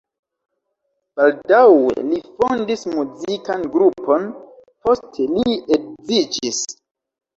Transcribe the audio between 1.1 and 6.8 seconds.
Baldaŭe li fondis muzikan grupon, poste li edziĝis.